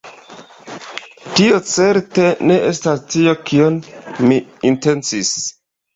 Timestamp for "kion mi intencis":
3.51-5.35